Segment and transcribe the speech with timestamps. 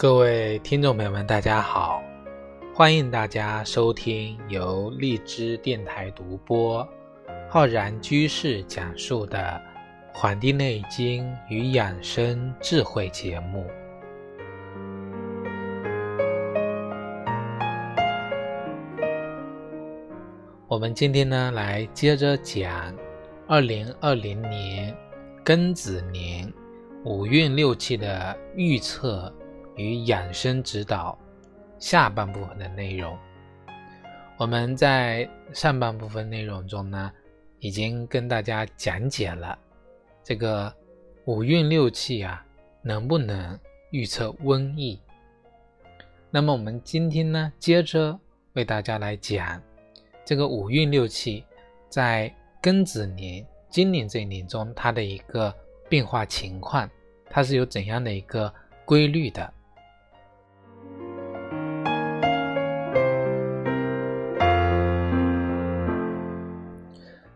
[0.00, 2.00] 各位听众朋友们，大家好！
[2.72, 6.86] 欢迎大家收听由荔枝电台独播、
[7.50, 9.60] 浩然居士讲述的
[10.16, 13.66] 《黄帝内经与养生智慧》节目。
[20.68, 22.94] 我们今天呢，来接着讲
[23.48, 24.96] 二零二零年
[25.44, 26.48] 庚子年
[27.04, 29.34] 五运六气的预测。
[29.78, 31.16] 与养生指导
[31.78, 33.16] 下半部分的内容，
[34.36, 37.10] 我们在上半部分内容中呢，
[37.60, 39.56] 已经跟大家讲解了
[40.24, 40.74] 这个
[41.26, 42.44] 五运六气啊，
[42.82, 43.56] 能不能
[43.92, 45.00] 预测瘟疫？
[46.28, 48.18] 那么我们今天呢，接着
[48.54, 49.62] 为大家来讲
[50.24, 51.44] 这个五运六气
[51.88, 55.54] 在庚子年今年这一年中它的一个
[55.88, 56.90] 变化情况，
[57.30, 58.52] 它是有怎样的一个
[58.84, 59.54] 规律的？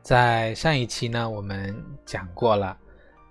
[0.02, 1.72] 在上一期呢，我们
[2.04, 2.76] 讲过了，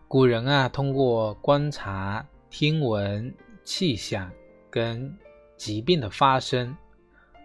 [0.08, 3.34] 古人啊，通过观察听闻
[3.66, 4.32] 气象
[4.70, 5.14] 跟
[5.58, 6.74] 疾病的发生，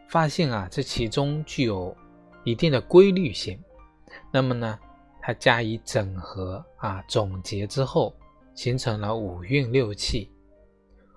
[0.08, 1.94] 发现啊，这其中具有
[2.44, 3.60] 一定的规律性。
[4.30, 4.78] 那么呢，
[5.20, 8.14] 它加以整合啊，总结之后，
[8.54, 10.30] 形成了五运六气。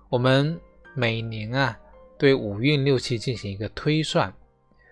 [0.09, 0.59] 我们
[0.95, 1.77] 每年啊，
[2.17, 4.33] 对五运六气进行一个推算，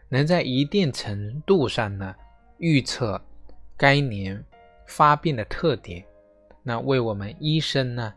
[0.07, 2.15] 能在一定程度上呢。
[2.57, 3.21] 预测
[3.75, 4.43] 该年
[4.85, 6.05] 发病的特点，
[6.63, 8.13] 那为我们医生呢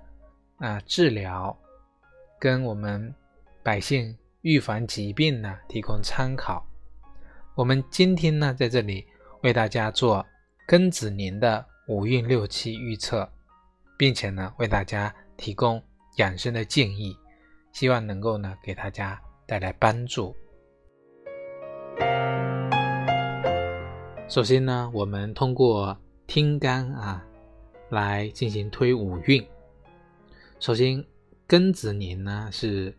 [0.58, 1.56] 啊治疗
[2.39, 3.14] 跟我们
[3.62, 6.67] 百姓预防疾病呢提供参考。
[7.55, 9.06] 我们今天呢在这里
[9.42, 10.24] 为大家做
[10.67, 13.28] 庚子年的五运六气预测，
[13.98, 15.83] 并且呢为大家提供
[16.17, 17.14] 养生的建议，
[17.72, 20.34] 希望能够呢给大家带来帮助。
[24.30, 25.98] 首先呢，我们通过
[26.29, 27.20] 听干啊
[27.89, 29.45] 来进行推五运。
[30.61, 31.05] 首先，
[31.48, 32.95] 庚子年呢是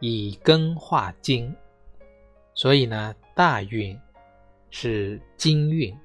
[0.00, 1.54] 以庚化金，
[2.54, 3.96] 所以呢大运
[4.68, 5.96] 是金运。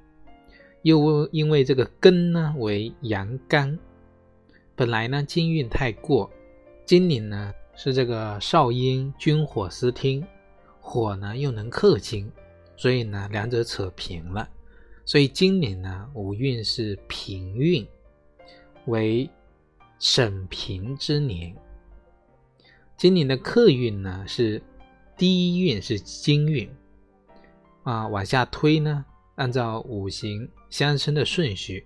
[0.83, 3.75] 又因为这个庚呢为阳干，
[4.75, 6.29] 本来呢金运太过，
[6.85, 10.23] 今年呢是这个少阴君火司听，
[10.79, 12.31] 火呢又能克金，
[12.77, 14.47] 所以呢两者扯平了。
[15.09, 17.83] 所以今年呢，五运是平运，
[18.85, 19.27] 为
[19.97, 21.51] 审平之年。
[22.95, 24.61] 今年的客运呢是
[25.17, 26.69] 第一运是金运
[27.81, 29.03] 啊，往下推呢，
[29.33, 31.83] 按照五行相生的顺序，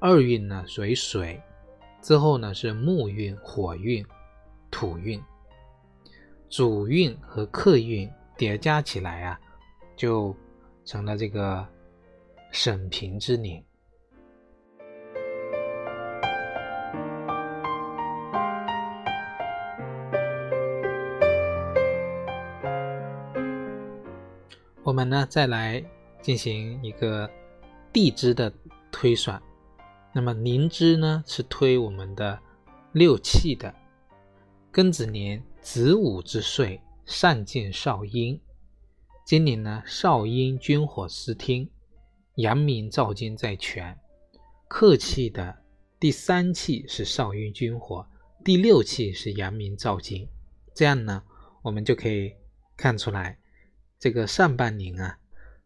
[0.00, 1.38] 二运呢属于水，
[2.00, 4.02] 之后呢是木运、火运、
[4.70, 5.22] 土运，
[6.48, 9.38] 主运和客运叠加起来啊，
[9.94, 10.34] 就
[10.86, 11.68] 成了这个。
[12.50, 13.62] 审平之年，
[24.82, 25.84] 我们呢再来
[26.22, 27.30] 进行一个
[27.92, 28.52] 地支的
[28.90, 29.40] 推算。
[30.12, 32.38] 那么灵支呢是推我们的
[32.92, 33.74] 六气的，
[34.72, 38.40] 庚子年子午之岁，善见少阴。
[39.26, 41.68] 今年呢少阴君火司听。
[42.36, 43.98] 阳明燥金在权，
[44.68, 45.62] 克气的
[45.98, 48.06] 第三气是少阴君火，
[48.44, 50.28] 第六气是阳明燥金。
[50.74, 51.22] 这样呢，
[51.62, 52.34] 我们就可以
[52.76, 53.38] 看出来，
[53.98, 55.18] 这个上半年啊，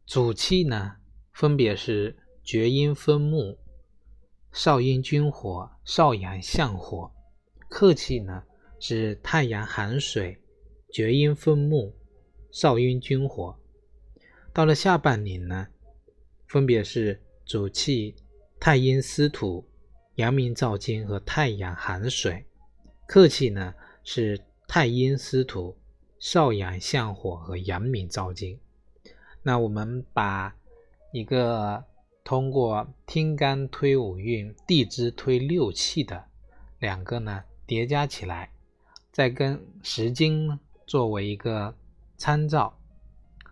[0.06, 0.94] 主气呢
[1.32, 3.58] 分别是厥阴分木、
[4.52, 7.10] 少阴君火、少阳相火；
[7.68, 8.44] 克气呢
[8.78, 10.40] 是太阳寒水、
[10.92, 11.92] 厥阴分木、
[12.52, 13.58] 少阴君火。
[14.52, 15.66] 到了下半年呢。
[16.50, 18.12] 分别是主气
[18.58, 19.64] 太阴司土、
[20.16, 22.44] 阳明燥金和太阳寒水；
[23.06, 24.36] 客气呢是
[24.66, 25.78] 太阴司土、
[26.18, 28.58] 少阳相火和阳明燥金。
[29.44, 30.52] 那我们把
[31.12, 31.84] 一个
[32.24, 36.24] 通过天干推五运、地支推六气的
[36.80, 38.50] 两个呢叠加起来，
[39.12, 41.72] 再跟时经作为一个
[42.16, 42.76] 参照，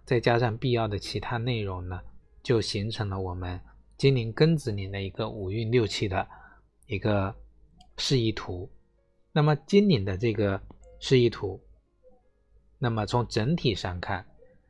[0.04, 2.00] 再加上必要的其他内容呢。
[2.48, 3.60] 就形成了我们
[3.98, 6.26] 今年庚子年的一个五运六气的
[6.86, 7.36] 一个
[7.98, 8.70] 示意图。
[9.32, 10.58] 那么今年的这个
[10.98, 11.60] 示意图，
[12.78, 14.26] 那么从整体上看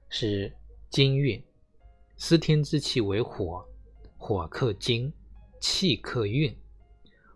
[0.08, 0.52] 是
[0.90, 1.40] 金运，
[2.16, 3.64] 司天之气为火，
[4.16, 5.12] 火克金，
[5.60, 6.52] 气克运，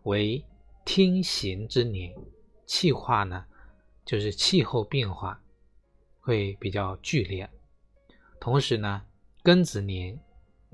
[0.02, 0.44] 为
[0.84, 2.12] 天行之年，
[2.66, 3.46] 气化呢
[4.04, 5.40] 就是气候变化
[6.18, 7.48] 会比较剧烈。
[8.40, 9.02] 同时呢，
[9.44, 10.18] 庚子年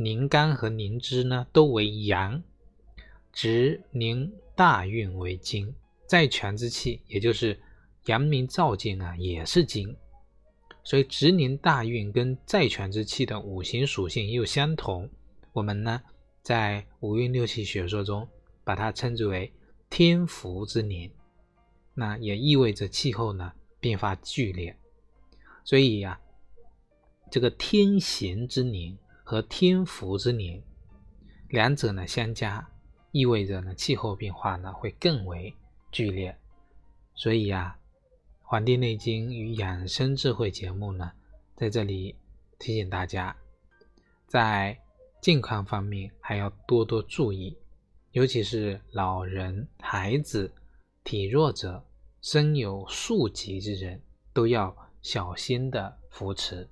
[0.00, 2.40] 宁干和宁支呢都为阳，
[3.32, 5.74] 值宁大运为金，
[6.06, 7.60] 在权之气，也就是
[8.06, 9.96] 阳明照进啊，也是金。
[10.84, 15.10] 所以值宁大运跟在权之气的五行属性又相同，
[15.52, 16.00] 我们呢
[16.42, 18.28] 在五运六气学说中
[18.62, 19.52] 把它称之为
[19.90, 21.10] 天福之年，
[21.92, 24.78] 那也意味着气候呢变化剧烈。
[25.64, 26.20] 所以呀，
[27.32, 28.96] 这个天咸之年
[29.30, 30.62] 和天福之年，
[31.50, 32.66] 两者呢相加，
[33.12, 35.54] 意味着呢气候变化呢会更为
[35.92, 36.34] 剧烈。
[37.14, 37.76] 所以呀。
[38.50, 41.12] 《黄帝内经与养生智慧》节目呢，
[41.54, 42.16] 在这里
[42.58, 43.36] 提醒大家，
[44.26, 44.80] 在
[45.20, 47.54] 健康方面还要多多注意，
[48.12, 50.50] 尤其是老人、孩子、
[51.04, 51.84] 体弱者、
[52.22, 54.00] 身有数疾之人，
[54.32, 56.66] 都要小心的扶持。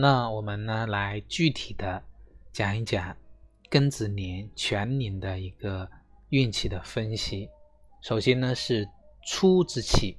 [0.00, 2.00] 那我们呢，来具体的
[2.52, 3.16] 讲一讲
[3.68, 5.90] 庚子年全年的一个
[6.28, 7.50] 运气的分析。
[8.00, 8.88] 首先呢是
[9.26, 10.16] 初之气，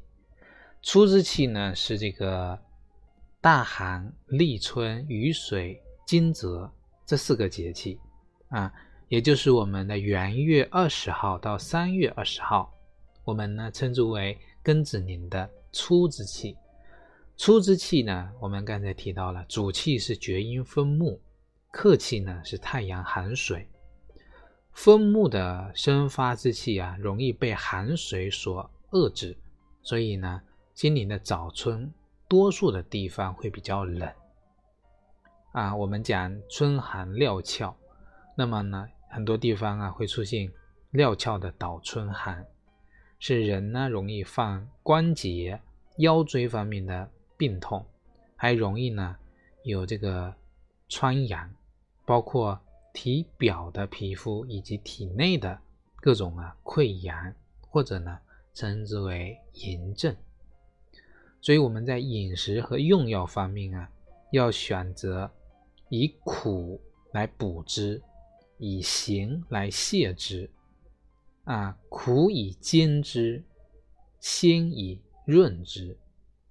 [0.81, 2.59] 初之气呢是这个
[3.39, 6.69] 大寒、立春、雨水、惊蛰
[7.05, 7.97] 这四个节气
[8.49, 8.73] 啊，
[9.07, 12.69] 也就是我们的元月二十号到三月二十号，
[13.23, 16.57] 我们呢称之为庚子年的初之气。
[17.39, 21.21] 初之气呢，我们刚才提到了，主气是厥阴风木，
[21.71, 23.65] 客气呢是太阳寒水。
[24.73, 29.37] 风木的生发之气啊，容易被寒水所遏制，
[29.81, 30.41] 所以呢，
[30.73, 31.89] 今年的早春，
[32.27, 34.11] 多数的地方会比较冷。
[35.53, 37.73] 啊，我们讲春寒料峭，
[38.35, 40.51] 那么呢，很多地方啊会出现
[40.91, 42.45] 料峭的倒春寒，
[43.17, 45.61] 是人呢容易犯关节、
[45.99, 47.09] 腰椎方面的。
[47.39, 47.85] 病痛
[48.35, 49.15] 还容易呢，
[49.63, 50.35] 有这个
[50.89, 51.49] 疮疡，
[52.05, 52.59] 包括
[52.93, 55.57] 体表的皮肤以及体内的
[55.95, 58.19] 各种啊溃疡，或者呢
[58.53, 60.13] 称之为炎症。
[61.39, 63.89] 所以我们在饮食和用药方面啊，
[64.33, 65.31] 要选择
[65.87, 66.81] 以苦
[67.13, 68.01] 来补之，
[68.57, 70.49] 以咸来泻之，
[71.45, 73.41] 啊苦以煎之，
[74.19, 75.97] 鲜以润之。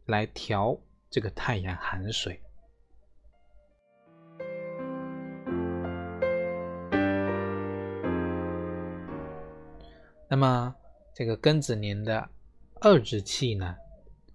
[0.09, 0.75] 来调
[1.11, 2.41] 这个太阳寒水。
[10.31, 10.75] 那么，
[11.15, 12.27] 这个庚子年的
[12.81, 13.77] 二之气呢，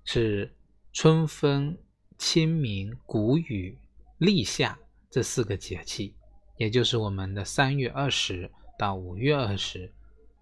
[0.03, 0.53] 是
[0.91, 1.75] 春分、
[2.19, 3.75] 清明、谷雨、
[4.19, 4.77] 立夏
[5.09, 6.15] 这四个节气，
[6.57, 9.91] 也就是我们的三月二十到五月二十，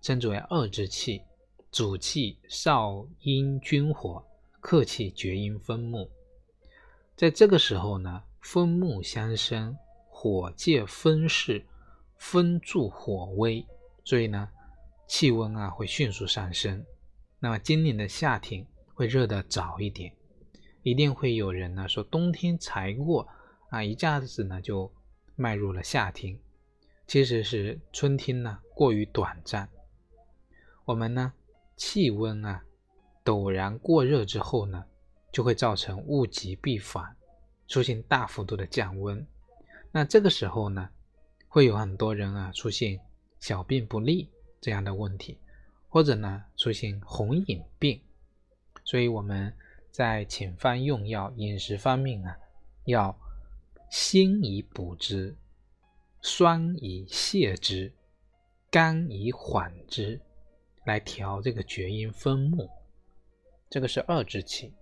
[0.02, 1.22] 称之为二之气，
[1.72, 4.26] 主气少阴君火。
[4.62, 6.08] 客气厥阴分木，
[7.16, 9.76] 在这个时候呢，分木相生，
[10.08, 11.66] 火借风势，
[12.20, 13.66] 风助火威，
[14.04, 14.48] 所以呢，
[15.08, 16.86] 气温啊会迅速上升。
[17.40, 20.14] 那么今年的夏天会热得早一点，
[20.84, 23.28] 一定会有人呢说冬天才过
[23.72, 24.94] 啊，一下子呢就
[25.36, 26.40] 迈入了夏天，
[27.08, 29.68] 其实是春天呢过于短暂。
[30.86, 31.34] 我们呢
[31.76, 32.64] 气温啊。
[33.24, 34.86] 陡然过热之后呢，
[35.32, 37.16] 就会造成物极必反，
[37.68, 39.26] 出现大幅度的降温。
[39.92, 40.90] 那这个时候呢，
[41.48, 43.00] 会有很多人啊出现
[43.40, 45.38] 小便不利这样的问题，
[45.90, 48.02] 或者呢出现红眼病。
[48.84, 49.54] 所以我们
[49.92, 52.38] 在遣方用药、饮食方面啊，
[52.86, 53.16] 要
[53.90, 55.36] 辛以补之，
[56.22, 57.92] 酸以泻之，
[58.70, 60.20] 甘以缓之，
[60.86, 62.70] 来调这个厥阴分木。
[63.72, 64.74] 这个是二之气，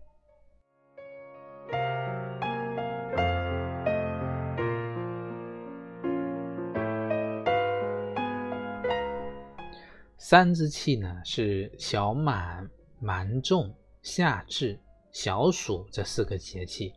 [10.17, 12.67] 三之气呢是小满、
[13.00, 14.79] 芒种、夏至、
[15.12, 16.91] 小暑这四个节气，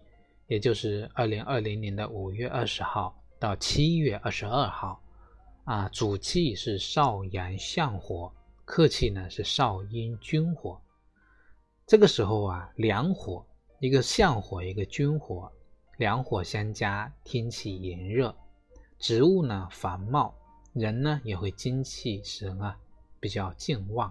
[0.47, 4.99] 也就是二零二零年的五月二十号到七月二十二号，
[5.65, 8.33] 啊，主气是少阳相火，
[8.65, 10.81] 客气呢是少阴君火。
[11.93, 13.45] 这个时候啊，两火，
[13.79, 15.53] 一个相火，一个君火，
[15.99, 18.35] 两火相加，天气炎热，
[18.99, 20.35] 植物呢繁茂，
[20.73, 22.75] 人呢也会精气神啊
[23.21, 24.11] 比较健旺，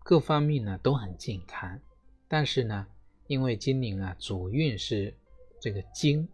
[0.00, 1.78] 各方面呢都很健康。
[2.26, 2.84] 但是呢，
[3.28, 5.16] 因为今年啊主运是
[5.60, 6.28] 这个金，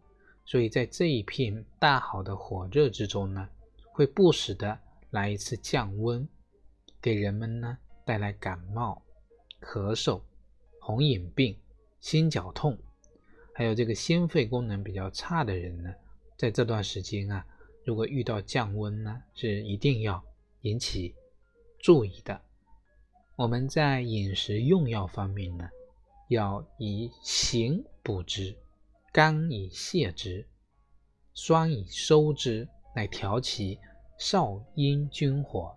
[0.46, 3.46] 所以在这一片大好的火热之中呢，
[3.92, 4.78] 会不时的
[5.10, 6.26] 来一次降温，
[6.98, 7.76] 给人们呢
[8.06, 9.02] 带来感冒、
[9.60, 10.22] 咳嗽、
[10.84, 11.56] 红眼病、
[12.00, 12.76] 心绞痛，
[13.54, 15.94] 还有这个心肺功能比较差的人呢，
[16.36, 17.46] 在这段时间啊。
[17.84, 20.22] 如果遇到降温呢，是一定要
[20.62, 21.14] 引起
[21.78, 22.40] 注意的。
[23.36, 25.68] 我们在饮食用药方面呢，
[26.28, 28.56] 要以行补之，
[29.12, 30.44] 肝以泻之，
[31.32, 33.78] 酸以收之，来调其
[34.18, 35.76] 少阴君火。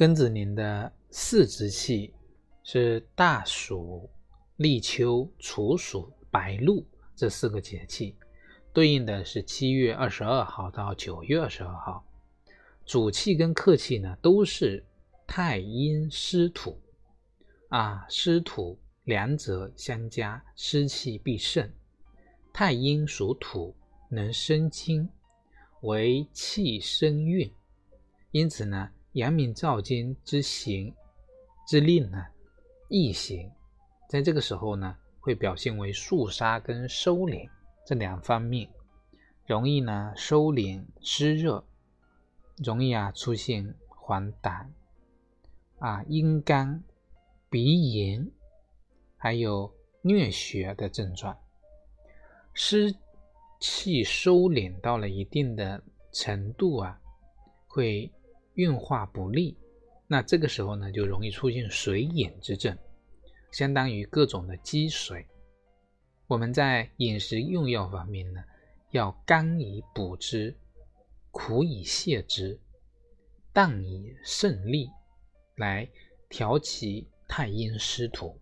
[0.00, 2.14] 庚子年的四支气
[2.62, 4.08] 是大暑、
[4.56, 6.82] 立秋、处暑、白露
[7.14, 8.16] 这四个节气，
[8.72, 12.02] 对应的是七月二十二号到九月二十二号。
[12.86, 14.82] 主气跟客气呢都是
[15.26, 16.80] 太阴湿土
[17.68, 21.70] 啊，湿土两者相加，湿气必盛。
[22.54, 23.76] 太阴属土，
[24.08, 25.06] 能生金，
[25.82, 27.52] 为气生运，
[28.30, 28.88] 因此呢。
[29.14, 30.94] 阳明照经之行
[31.66, 32.24] 之令呢，
[32.88, 33.50] 易行，
[34.08, 37.48] 在这个时候呢，会表现为肃杀跟收敛
[37.84, 38.70] 这两方面，
[39.46, 41.64] 容易呢收敛湿热，
[42.58, 44.66] 容易啊出现黄疸
[45.80, 46.84] 啊、阴干、
[47.48, 48.30] 鼻炎，
[49.16, 49.74] 还有
[50.04, 51.36] 疟血的症状。
[52.54, 52.94] 湿
[53.58, 57.00] 气收敛到了一定的程度啊，
[57.66, 58.08] 会。
[58.60, 59.56] 运化不利，
[60.06, 62.76] 那这个时候呢，就容易出现水饮之症，
[63.50, 65.26] 相当于各种的积水。
[66.26, 68.44] 我们在饮食用药方面呢，
[68.90, 70.54] 要甘以补之，
[71.30, 72.60] 苦以泻之，
[73.52, 74.90] 淡以胜利，
[75.56, 75.88] 来
[76.28, 78.39] 调其太阴湿土。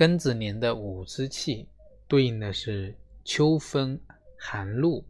[0.00, 1.68] 庚子年的五之气
[2.08, 4.00] 对应的是秋分、
[4.34, 5.04] 寒露、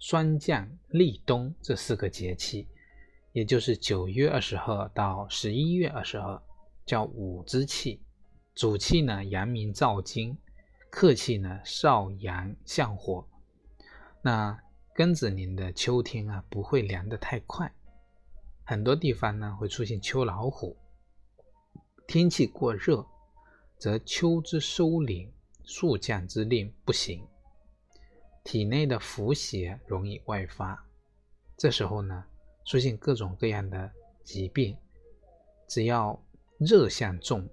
[0.00, 2.66] 霜降、立冬这四个节气，
[3.30, 6.42] 也就是九月二十号到十一月二十号，
[6.84, 8.02] 叫五之气。
[8.56, 10.36] 主气呢，阳明燥金；
[10.90, 13.24] 客气呢，少阳向火。
[14.20, 14.60] 那
[14.96, 17.72] 庚子年的秋天啊，不会凉得太快，
[18.64, 20.76] 很多地方呢会出现秋老虎，
[22.08, 23.06] 天气过热。
[23.78, 25.30] 则秋之收敛，
[25.62, 27.24] 速降之令不行，
[28.42, 30.84] 体内的伏邪容易外发。
[31.56, 32.24] 这时候呢，
[32.64, 33.90] 出现各种各样的
[34.24, 34.76] 疾病，
[35.68, 36.20] 只要
[36.58, 37.48] 热象重，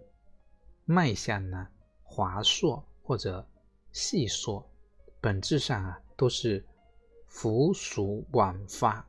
[0.84, 1.68] 脉象呢
[2.02, 3.48] 滑硕或者
[3.92, 4.68] 细硕，
[5.22, 6.66] 本质上啊都是
[7.28, 9.08] 伏暑晚发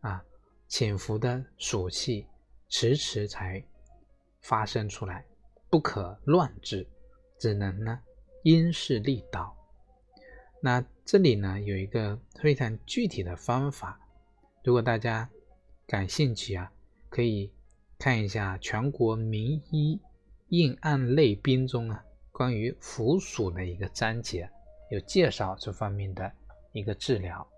[0.00, 0.24] 啊，
[0.66, 2.26] 潜伏的暑气
[2.68, 3.64] 迟迟才
[4.40, 5.24] 发生出来。
[5.72, 6.86] 不可乱治，
[7.38, 7.98] 只能呢
[8.42, 9.56] 因势利导。
[10.60, 13.98] 那这里呢有一个非常具体的方法，
[14.62, 15.30] 如果大家
[15.86, 16.70] 感兴趣啊，
[17.08, 17.50] 可以
[17.98, 19.98] 看一下全国名医
[20.48, 24.50] 应案类编中啊关于腐鼠的一个章节，
[24.90, 26.30] 有介绍这方面的
[26.72, 27.48] 一个治疗。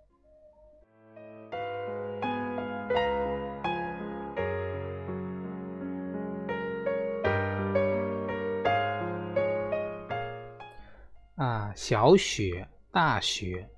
[11.86, 13.68] 小雪、大雪、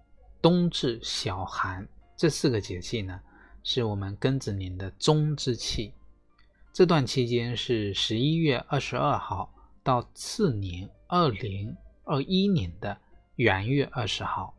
[0.40, 1.84] 冬至、小寒
[2.16, 3.20] 这四个节气呢，
[3.64, 5.92] 是我们庚子年的中之气。
[6.72, 12.96] 这段期间是十一月二十二号到次年二零二一年的
[13.34, 14.56] 元月二十号。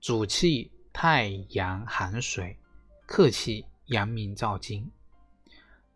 [0.00, 2.56] 主气太阳寒水，
[3.04, 4.90] 客气阳明燥金，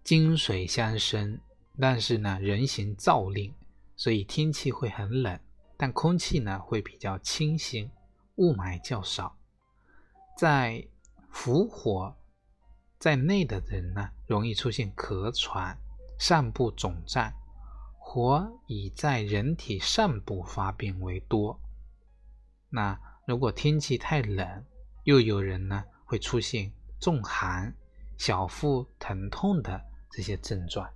[0.04, 1.40] 金水相生。
[1.80, 3.54] 但是呢，人行燥令，
[3.96, 5.40] 所以天气会很冷。
[5.78, 7.90] 但空气呢会比较清新，
[8.34, 9.34] 雾霾较少。
[10.36, 10.86] 在
[11.30, 12.14] 伏火
[12.98, 15.78] 在内的人呢，容易出现咳喘、
[16.18, 17.32] 上部肿胀。
[18.00, 21.60] 火以在人体上部发病为多。
[22.70, 24.64] 那如果天气太冷，
[25.04, 27.76] 又有人呢会出现重寒、
[28.16, 30.90] 小腹疼痛的这些症状。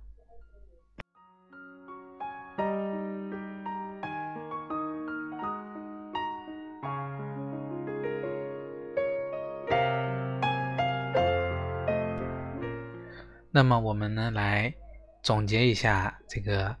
[13.55, 14.73] 那么我们呢来
[15.21, 16.75] 总结一下这个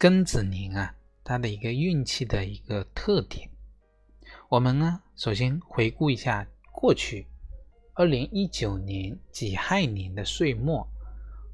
[0.00, 3.48] 庚子年啊，它的一个运气的一个特点。
[4.48, 7.28] 我们呢首先回顾一下过去
[7.94, 10.84] 二零一九年己亥年的岁末，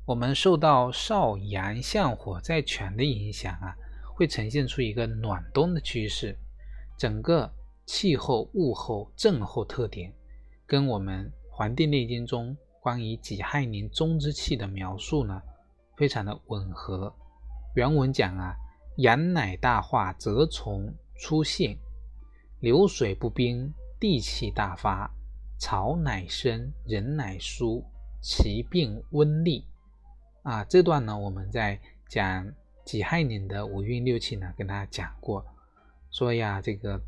[0.07, 3.77] 我们受到少阳相火在权的影响啊，
[4.15, 6.35] 会呈现出一个暖冬的趋势，
[6.97, 7.53] 整个
[7.85, 10.11] 气候、物候、症候特点
[10.67, 12.57] 跟我们《黄帝内经》中。
[12.85, 15.41] 关于己亥年中之气的描述呢，
[15.97, 17.11] 非常的吻合。
[17.75, 18.55] 原文讲啊，
[18.97, 21.79] 阳乃大化，则从出现，
[22.61, 25.11] 流水不冰，地气大发，
[25.59, 27.83] 草乃生，人乃疏，
[28.21, 29.65] 其病温利。
[30.43, 32.47] 啊，这段呢，我们在讲
[32.85, 35.43] 己亥年的五运六气呢，跟大家讲过，
[36.11, 37.01] 说呀，这个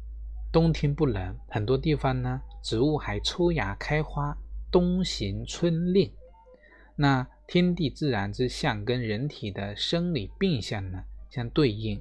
[0.50, 4.34] 冬天不冷，很多地方呢，植物还抽芽开花。
[4.76, 6.12] 冬行春令，
[6.96, 11.98] 那天地自然之象跟人体的生理病象呢相对应，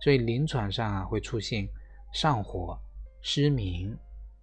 [0.00, 1.68] 所以临床上啊会出现
[2.14, 2.80] 上火、
[3.20, 3.94] 失眠、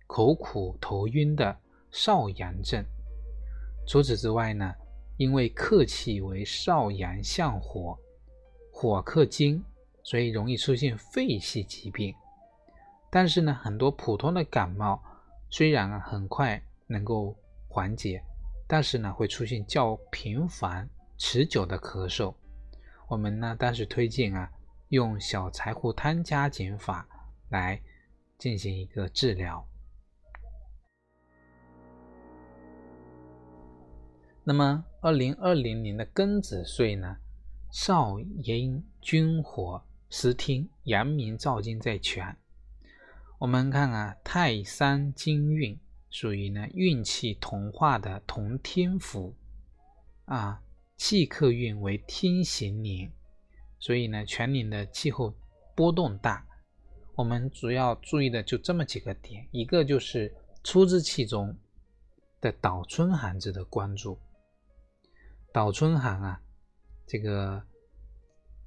[0.05, 1.57] 口苦、头晕的
[1.89, 2.85] 少阳症。
[3.87, 4.71] 除此之外呢，
[5.17, 7.97] 因为客气为少阳相火，
[8.71, 9.63] 火克金，
[10.03, 12.13] 所以容易出现肺系疾病。
[13.09, 15.01] 但是呢，很多普通的感冒
[15.49, 17.35] 虽然很快能够。
[17.73, 18.23] 缓解，
[18.67, 20.87] 但是呢会出现较频繁、
[21.17, 22.35] 持久的咳嗽。
[23.07, 24.47] 我们呢当时推荐啊
[24.89, 27.07] 用小柴胡汤加减法
[27.49, 27.81] 来
[28.37, 29.67] 进行一个治疗。
[34.43, 37.17] 那么二零二零年的庚子岁呢，
[37.71, 42.37] 少阴君火司天，阳明照金在全。
[43.39, 45.79] 我们看啊太三金运。
[46.13, 49.33] 属于呢运气同化的同天府
[50.25, 50.61] 啊，
[50.95, 53.11] 气克运为天行年，
[53.79, 55.33] 所以呢全年的气候
[55.75, 56.45] 波动大。
[57.15, 60.31] 我们主要注意的就这么几个点，一个就是
[60.63, 61.57] 初之气中
[62.39, 64.19] 的倒春寒值得关注。
[65.51, 66.39] 倒春寒啊，
[67.07, 67.63] 这个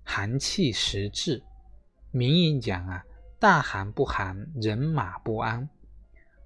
[0.03, 1.45] 寒气实至，
[2.11, 3.05] 名言讲啊，
[3.39, 5.69] 大寒不寒，人马不安。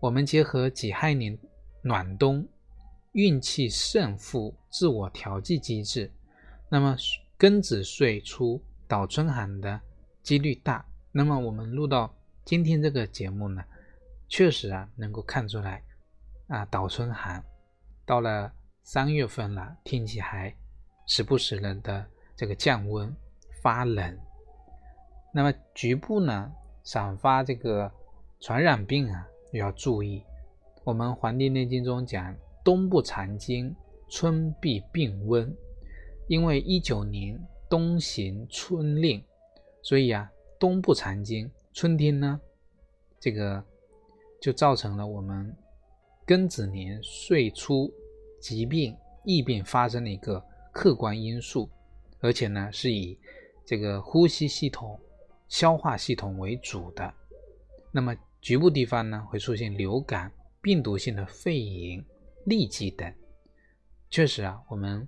[0.01, 1.39] 我们结合己亥年
[1.83, 2.49] 暖冬
[3.13, 6.11] 运气胜负自我调剂机制，
[6.71, 6.97] 那么
[7.39, 9.79] 庚子岁出倒春寒的
[10.23, 10.83] 几率大。
[11.13, 12.15] 那么我们录到
[12.47, 13.63] 今天这个节目呢，
[14.27, 15.83] 确实啊能够看出来
[16.49, 17.45] 啊倒春寒
[18.07, 18.51] 到了
[18.83, 20.55] 三月份了，天气还
[21.07, 23.15] 时不时的的这个降温
[23.63, 24.19] 发冷，
[25.35, 26.51] 那么局部呢
[26.85, 27.93] 散发这个
[28.41, 29.27] 传染病啊。
[29.59, 30.23] 要注意，
[30.85, 32.35] 我们《黄帝内经》中讲
[32.65, 33.75] “冬不藏精，
[34.09, 35.53] 春必病温”，
[36.29, 37.37] 因为一九年
[37.69, 39.23] 冬行春令，
[39.83, 42.41] 所以啊，冬不藏精，春天呢，
[43.19, 43.63] 这个
[44.41, 45.53] 就造成了我们
[46.25, 47.93] 庚子年岁初
[48.41, 50.41] 疾病疫病发生的一个
[50.73, 51.69] 客观因素，
[52.21, 53.19] 而且呢，是以
[53.67, 54.99] 这个呼吸系统、
[55.49, 57.13] 消化系统为主的，
[57.91, 58.17] 那么。
[58.41, 62.05] 局部地方呢会出现流感、病毒性的肺炎、
[62.47, 63.13] 痢疾等。
[64.09, 65.07] 确实啊，我们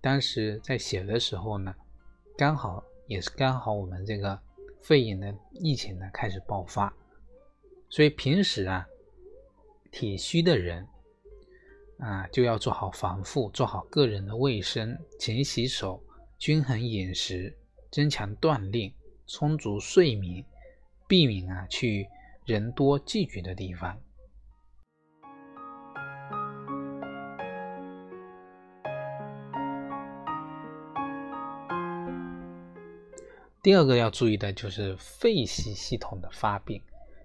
[0.00, 1.74] 当时在写的时候呢，
[2.36, 4.40] 刚好也是刚好我们这个
[4.80, 6.92] 肺炎的疫情呢开始爆发，
[7.88, 8.86] 所以平时啊，
[9.92, 10.86] 体虚的人
[11.98, 16.02] 啊就要做好防护，做好个人的卫生，勤洗手，
[16.38, 17.56] 均衡饮食，
[17.90, 18.92] 增强锻炼，
[19.26, 20.44] 充足睡眠，
[21.06, 22.08] 避免啊去。
[22.46, 23.98] 人多聚集的地方。
[33.62, 36.82] 第二个要注意的就是肺系系统的发病，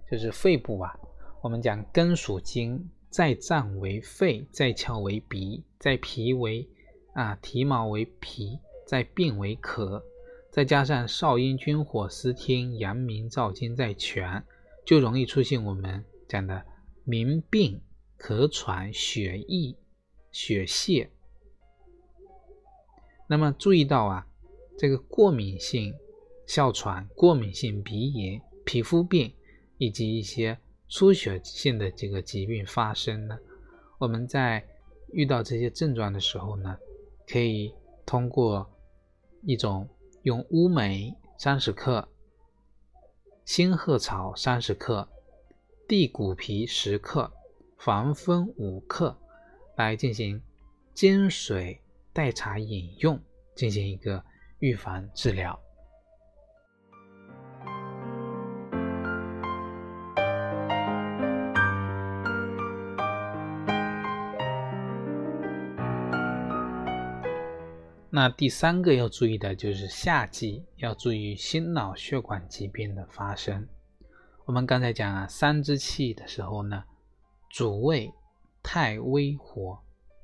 [0.10, 0.98] 就是肺部啊，
[1.42, 6.66] 我们讲根属金，在脏为肺，在窍为鼻，在脾为
[7.14, 10.02] 啊体毛为脾，在病为咳，
[10.50, 14.42] 再加上少阴君火司天，阳明照金在全。
[14.86, 16.66] 就容易出现我们讲的
[17.04, 17.82] 民病、
[18.18, 19.76] 咳喘、血溢、
[20.32, 21.10] 血泄。
[23.28, 24.28] 那么注意到啊，
[24.78, 25.94] 这个过敏性
[26.48, 29.32] 哮喘、过敏性鼻炎、皮肤病
[29.78, 33.38] 以及一些出血性的这个疾病发生呢，
[34.00, 34.66] 我们在
[35.12, 36.78] 遇到这些症状的时候呢，
[37.28, 37.72] 可以
[38.06, 38.68] 通过
[39.44, 39.88] 一种
[40.24, 42.08] 用乌梅三十克。
[43.50, 45.10] 仙鹤草三十克，
[45.88, 47.34] 地骨皮十克，
[47.80, 49.18] 防风五克，
[49.76, 50.40] 来进行
[50.94, 51.82] 煎水
[52.14, 53.20] 代茶饮用，
[53.56, 54.24] 进行一个
[54.60, 55.60] 预防治疗。
[68.22, 73.66] 那第三个要注意的就是夏季要注意心脑血管疾病的发生。
[74.44, 76.84] 我们刚才讲啊，三支气的时候呢，
[77.50, 78.14] 主谓
[78.62, 79.80] 太微火，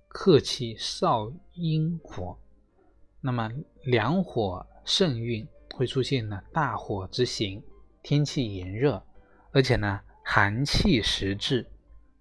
[0.09, 2.37] 客气少阴火。
[3.21, 3.49] 那么
[3.83, 7.63] 两火盛运会出现呢大火之形，
[8.03, 9.01] 天气炎热，
[9.53, 11.65] 而且呢寒气时至，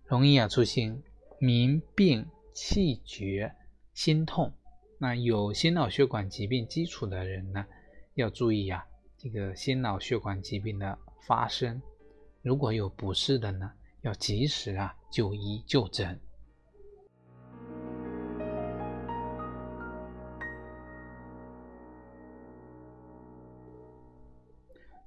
[0.06, 1.02] 容易啊出现
[1.40, 3.52] 民病、气绝、
[3.92, 4.52] 心痛。
[4.96, 7.66] 那有心脑血管疾病基础的人呢，
[8.14, 8.86] 要注意啊，
[9.18, 11.82] 这个心脑血管疾病的发生，
[12.42, 16.18] 如果有不适的呢，要及时啊就医就诊。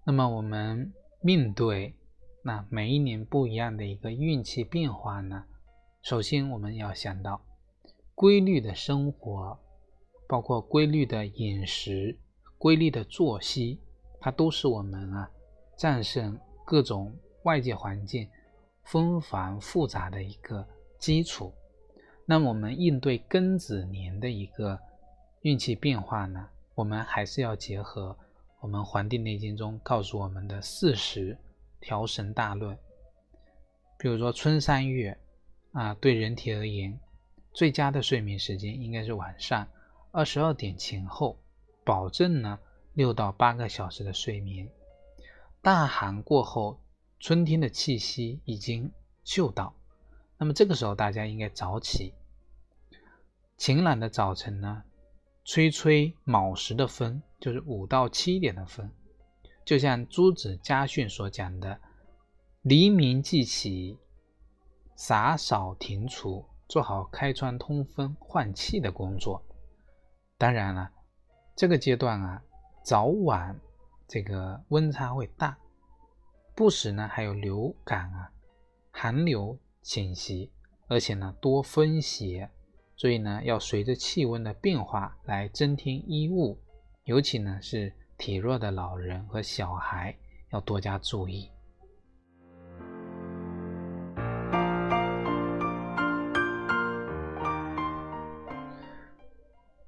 [0.03, 1.95] 那么我们面对
[2.43, 5.45] 那每一年不一样的一个运气变化呢，
[6.01, 7.41] 首先我们要想到
[8.13, 9.57] 规律的生活。
[10.27, 12.17] 包括规律的饮食、
[12.57, 13.79] 规律的作息，
[14.19, 15.31] 它都是我们啊
[15.77, 18.27] 战胜各种外界环境
[18.83, 20.67] 纷繁复杂的一个
[20.99, 21.53] 基础。
[22.25, 24.77] 那我们应对庚子年的一个
[25.43, 28.17] 运气变化呢，我们还是要结合
[28.59, 31.37] 我们《黄帝内经》中告诉我们的四时
[31.79, 32.77] 调神大论。
[33.97, 35.17] 比如说春三月
[35.71, 36.99] 啊，对人体而言，
[37.53, 39.65] 最佳的睡眠时间应该是晚上。
[40.17, 41.37] 二十二点前后，
[41.83, 42.57] 保证呢
[42.95, 44.67] 六到八个小时的睡眠。
[45.61, 46.79] 大寒过后，
[47.19, 48.91] 春天的气息已经
[49.23, 49.75] 嗅到，
[50.39, 52.15] 那么这个时候大家应该早起。
[53.57, 54.81] 晴朗的早晨呢，
[55.45, 58.89] 吹吹卯时的风，就是五到七点的风，
[59.63, 61.79] 就像朱子家训所讲的
[62.63, 63.99] ：“黎明即起，
[64.95, 69.43] 洒扫庭除，做好开窗通风换气的工作。”
[70.37, 70.91] 当然了，
[71.55, 72.41] 这个阶段啊，
[72.83, 73.59] 早晚
[74.07, 75.57] 这个温差会大，
[76.55, 78.31] 不时呢还有流感啊、
[78.91, 80.51] 寒流侵袭，
[80.87, 82.49] 而且呢多风邪，
[82.95, 86.59] 所以呢要随着气温的变化来增添衣物，
[87.05, 90.15] 尤其呢是体弱的老人和小孩
[90.51, 91.51] 要多加注意。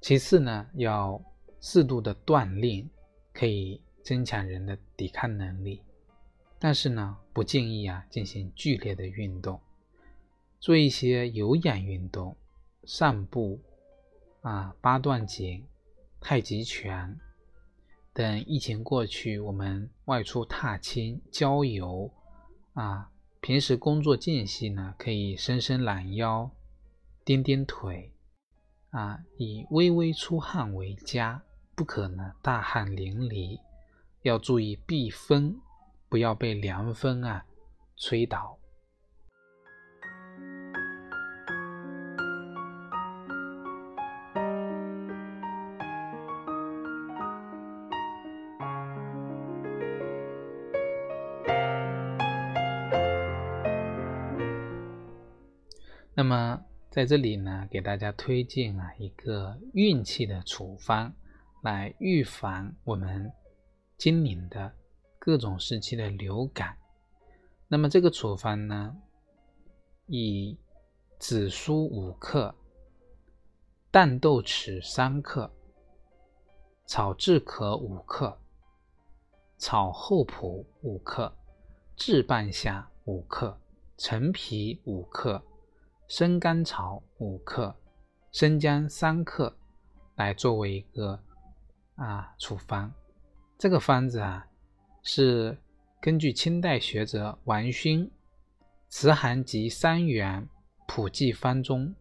[0.00, 1.20] 其次呢，要
[1.60, 2.88] 适度的锻炼，
[3.34, 5.82] 可以增强人的抵抗能力。
[6.58, 9.60] 但是呢，不建议啊进行剧烈的运动，
[10.58, 12.36] 做一些有氧运动，
[12.84, 13.60] 散步
[14.40, 15.66] 啊、八段锦、
[16.18, 17.18] 太极拳
[18.14, 18.44] 等。
[18.46, 22.10] 疫情过去，我们外出踏青、郊游
[22.72, 23.10] 啊，
[23.40, 26.50] 平时工作间隙呢，可以伸伸懒腰、
[27.22, 28.12] 颠颠腿。
[28.90, 31.42] 啊，以微微出汗为佳，
[31.76, 33.60] 不可呢大汗淋漓，
[34.22, 35.60] 要注意避风，
[36.08, 37.44] 不要被凉风啊
[37.96, 38.58] 吹倒。
[56.14, 56.64] 那么。
[56.90, 61.14] 在这里呢，给大家推荐啊一个运气的处方，
[61.62, 63.32] 来预防我们
[63.96, 64.74] 今年的
[65.16, 66.76] 各种时期的流感。
[67.68, 68.96] 那么这个处方呢，
[70.06, 70.58] 以
[71.20, 72.52] 紫苏五克、
[73.92, 75.48] 淡豆豉三克、
[76.86, 78.36] 炒炙壳五克、
[79.58, 81.32] 炒厚朴五克、
[81.94, 83.56] 制半夏五克、
[83.96, 85.40] 陈皮五克。
[86.10, 87.72] 生甘草五克，
[88.32, 89.56] 生姜三克，
[90.16, 91.16] 来作为一个
[91.94, 92.92] 啊处方。
[93.56, 94.44] 这个方子啊，
[95.04, 95.56] 是
[96.00, 98.04] 根据清代学者王勋
[98.88, 100.48] 《慈寒集三元
[100.88, 101.94] 普济方》中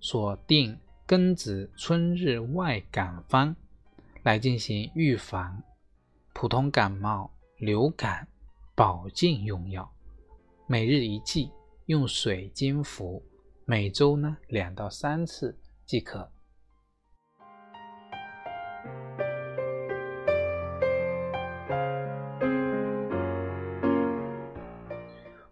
[0.00, 3.54] 所定庚子春日外感方
[4.22, 5.62] 来进行预防
[6.32, 8.26] 普通感冒、流感
[8.74, 9.92] 保健用药，
[10.66, 11.50] 每日一剂，
[11.84, 13.22] 用水煎服。
[13.64, 16.30] 每周呢两到三次即可。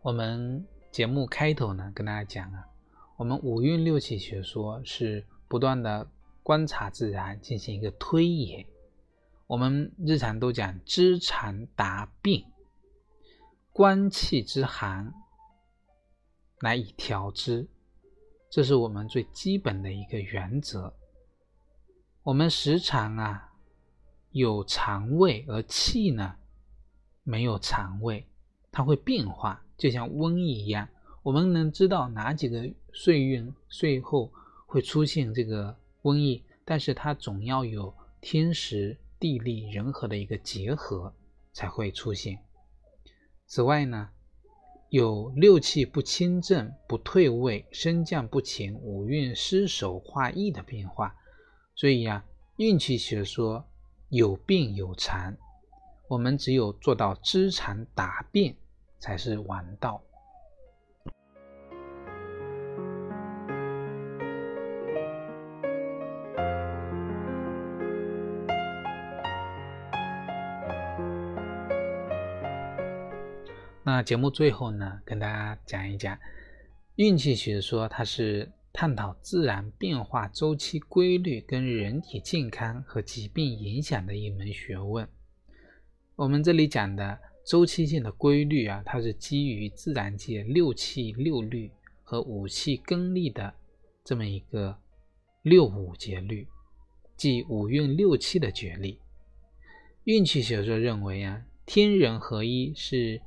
[0.02, 2.66] 我们节目开头呢跟大家讲啊，
[3.16, 6.10] 我们五运六气学说是不断的
[6.42, 8.66] 观察自然进行一个推演。
[9.46, 12.44] 我们日常都讲知常达病，
[13.72, 15.12] 观气之寒，
[16.58, 17.68] 来以调之，
[18.50, 20.92] 这是我们最基本的一个原则。
[22.24, 23.52] 我们时常啊
[24.32, 26.34] 有肠胃，而气呢
[27.22, 28.26] 没有肠胃，
[28.72, 30.88] 它会变化，就像瘟疫一样。
[31.22, 34.32] 我们能知道哪几个岁运岁后
[34.66, 41.14] 会出现这个瘟疫，但是它总要有天时地利人和的一个结合
[41.52, 42.42] 才会出现。
[43.46, 44.08] 此外呢，
[44.90, 51.14] 有六气不清正、不退位、升降不前、五运失守化易的变化，
[51.76, 52.24] 所以呀，
[52.56, 53.64] 运气学说
[54.08, 55.36] 有病有残，
[56.08, 58.56] 我们只有做到知禅达变，
[58.98, 60.02] 才是王道。
[73.90, 76.16] 那节目最后呢，跟大家讲一讲
[76.94, 85.08] 运气学说，它是探讨自然变化周期规律跟人体健康和疾病影响的一门学问。
[86.14, 91.68] 我们这里讲的周期性的规律啊，它是基于自然界六气六律
[92.04, 93.52] 和五气更历的
[94.04, 94.78] 这么一个
[95.42, 96.46] 六五节律，
[97.16, 99.00] 即五运六气的决力。
[100.04, 103.20] 运气学说认为啊，天人合一是。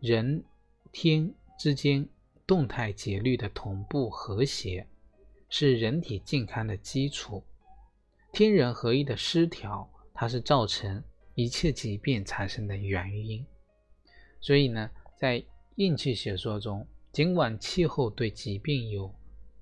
[0.00, 0.44] 人
[0.92, 2.06] 天之间
[2.46, 4.86] 动态节律的同步和谐，
[5.48, 7.42] 是人体健康的基础。
[8.32, 11.02] 天人合一的失调，它是造成
[11.34, 13.44] 一切疾病产生的原因。
[14.40, 15.42] 所以呢，在
[15.76, 19.12] 运气学说中，尽管气候对疾病有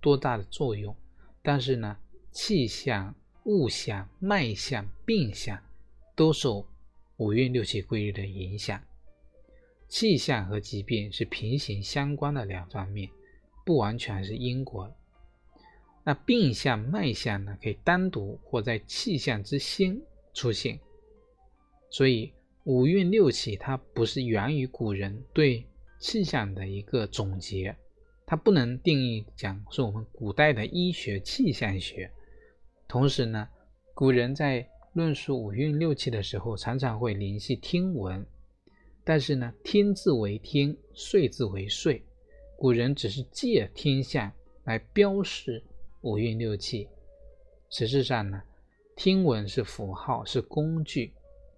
[0.00, 0.94] 多大的作用，
[1.42, 1.96] 但是呢，
[2.32, 5.62] 气象、物象、脉象、病象
[6.16, 6.66] 都受
[7.18, 8.82] 五运六气规律的影响。
[9.94, 13.08] 气象和疾病是平行相关的两方面，
[13.64, 14.92] 不完全是因果。
[16.02, 19.96] 那病象、脉象呢，可以单独或在气象之先
[20.32, 20.80] 出现。
[21.90, 22.32] 所以
[22.64, 25.64] 五运六气它不是源于古人对
[26.00, 27.76] 气象的一个总结，
[28.26, 32.10] 它不能定义讲是我们古代的医学气象学。
[32.88, 33.48] 同时呢，
[33.94, 38.26] 古人在论述五运六气的时候，常常会联系听闻。
[39.04, 42.02] 但是呢，天字为天，岁字为岁，
[42.56, 44.32] 古人只是借天象
[44.64, 45.62] 来标示
[46.00, 46.88] 五运六气。
[47.68, 48.42] 实质上呢，
[48.96, 51.12] 听闻是符号，是工具，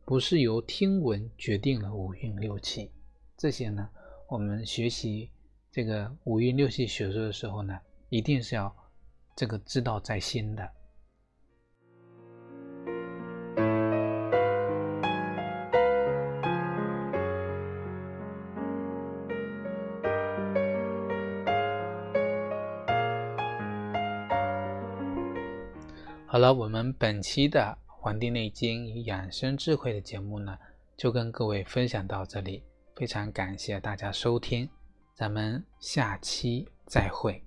[0.05, 2.91] 不是由听闻决定了五运六气。
[3.37, 3.89] 这些呢，
[4.29, 5.31] 我们学习
[5.71, 7.79] 这个五运六气学说的时候呢，
[8.09, 8.75] 一定是要
[9.37, 10.69] 这个知道在心的。
[26.37, 30.59] 好了，我们本期的《黄帝内经与养生智慧》的节目呢，
[30.95, 32.63] 就跟各位分享到这里。
[32.95, 34.69] 非常感谢大家收听，
[35.15, 37.46] 咱们下期再会。